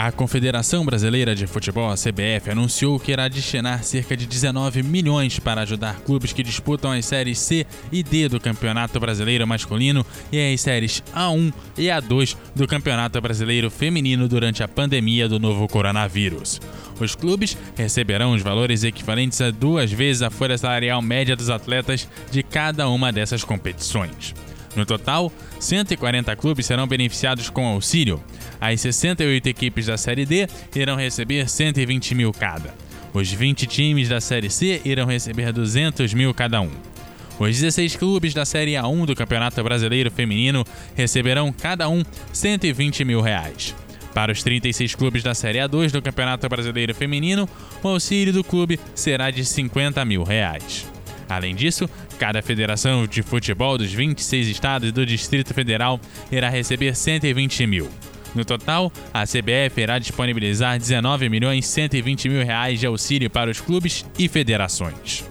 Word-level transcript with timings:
A 0.00 0.12
Confederação 0.12 0.84
Brasileira 0.84 1.34
de 1.34 1.44
Futebol, 1.44 1.90
a 1.90 1.96
CBF, 1.96 2.52
anunciou 2.52 3.00
que 3.00 3.10
irá 3.10 3.26
destinar 3.26 3.82
cerca 3.82 4.16
de 4.16 4.28
19 4.28 4.80
milhões 4.84 5.40
para 5.40 5.62
ajudar 5.62 5.98
clubes 6.02 6.32
que 6.32 6.40
disputam 6.40 6.92
as 6.92 7.04
séries 7.04 7.40
C 7.40 7.66
e 7.90 8.00
D 8.04 8.28
do 8.28 8.38
Campeonato 8.38 9.00
Brasileiro 9.00 9.44
Masculino 9.44 10.06
e 10.30 10.54
as 10.54 10.60
séries 10.60 11.02
A1 11.12 11.52
e 11.76 11.86
A2 11.86 12.36
do 12.54 12.64
Campeonato 12.68 13.20
Brasileiro 13.20 13.68
Feminino 13.72 14.28
durante 14.28 14.62
a 14.62 14.68
pandemia 14.68 15.28
do 15.28 15.40
novo 15.40 15.66
coronavírus. 15.66 16.60
Os 17.00 17.16
clubes 17.16 17.58
receberão 17.76 18.34
os 18.34 18.42
valores 18.42 18.84
equivalentes 18.84 19.40
a 19.40 19.50
duas 19.50 19.90
vezes 19.90 20.22
a 20.22 20.30
folha 20.30 20.56
salarial 20.56 21.02
média 21.02 21.34
dos 21.34 21.50
atletas 21.50 22.08
de 22.30 22.44
cada 22.44 22.88
uma 22.88 23.10
dessas 23.10 23.42
competições. 23.42 24.32
No 24.76 24.84
total, 24.84 25.32
140 25.58 26.34
clubes 26.36 26.66
serão 26.66 26.86
beneficiados 26.86 27.50
com 27.50 27.66
auxílio. 27.66 28.22
As 28.60 28.80
68 28.80 29.46
equipes 29.48 29.86
da 29.86 29.96
Série 29.96 30.26
D 30.26 30.46
irão 30.74 30.96
receber 30.96 31.48
120 31.48 32.14
mil 32.14 32.32
cada. 32.32 32.74
Os 33.12 33.32
20 33.32 33.66
times 33.66 34.08
da 34.08 34.20
Série 34.20 34.50
C 34.50 34.80
irão 34.84 35.06
receber 35.06 35.52
200 35.52 36.12
mil 36.14 36.34
cada 36.34 36.60
um. 36.60 36.70
Os 37.38 37.56
16 37.56 37.96
clubes 37.96 38.34
da 38.34 38.44
Série 38.44 38.72
A1 38.72 39.06
do 39.06 39.14
Campeonato 39.14 39.62
Brasileiro 39.62 40.10
Feminino 40.10 40.64
receberão 40.96 41.52
cada 41.52 41.88
um 41.88 42.02
120 42.32 43.04
mil 43.04 43.20
reais. 43.20 43.74
Para 44.12 44.32
os 44.32 44.42
36 44.42 44.96
clubes 44.96 45.22
da 45.22 45.34
Série 45.34 45.58
A2 45.58 45.92
do 45.92 46.02
Campeonato 46.02 46.48
Brasileiro 46.48 46.94
Feminino, 46.94 47.48
o 47.82 47.88
auxílio 47.88 48.32
do 48.32 48.42
clube 48.42 48.80
será 48.94 49.30
de 49.30 49.44
50 49.44 50.04
mil 50.04 50.24
reais. 50.24 50.97
Além 51.28 51.54
disso, 51.54 51.88
cada 52.18 52.40
federação 52.40 53.06
de 53.06 53.22
futebol 53.22 53.76
dos 53.76 53.92
26 53.92 54.48
estados 54.48 54.88
e 54.88 54.92
do 54.92 55.04
Distrito 55.04 55.52
Federal 55.52 56.00
irá 56.32 56.48
receber 56.48 56.94
120 56.96 57.66
mil. 57.66 57.90
No 58.34 58.44
total, 58.44 58.92
a 59.12 59.24
CBF 59.24 59.80
irá 59.80 59.98
disponibilizar 59.98 60.78
19 60.78 61.28
milhões 61.28 61.66
120 61.66 62.28
mil 62.28 62.44
reais 62.44 62.80
de 62.80 62.86
auxílio 62.86 63.28
para 63.28 63.50
os 63.50 63.60
clubes 63.60 64.04
e 64.18 64.28
federações. 64.28 65.27